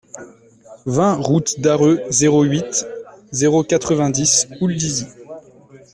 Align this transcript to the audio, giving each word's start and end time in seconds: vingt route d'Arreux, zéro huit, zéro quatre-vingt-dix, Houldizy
vingt 0.87 1.13
route 1.23 1.59
d'Arreux, 1.59 2.01
zéro 2.09 2.41
huit, 2.41 2.87
zéro 3.31 3.63
quatre-vingt-dix, 3.63 4.47
Houldizy 4.59 5.05